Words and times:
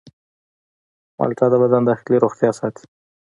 مالټه 1.17 1.45
د 1.51 1.55
بدن 1.63 1.81
داخلي 1.89 2.17
روغتیا 2.23 2.51
ساتي. 2.59 2.83